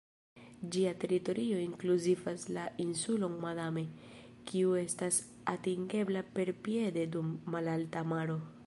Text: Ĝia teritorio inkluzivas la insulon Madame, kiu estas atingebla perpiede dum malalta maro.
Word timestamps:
Ĝia 0.75 0.93
teritorio 1.01 1.59
inkluzivas 1.65 2.45
la 2.57 2.63
insulon 2.85 3.35
Madame, 3.45 3.85
kiu 4.53 4.73
estas 4.81 5.21
atingebla 5.57 6.27
perpiede 6.41 7.09
dum 7.17 7.35
malalta 7.57 8.07
maro. 8.15 8.43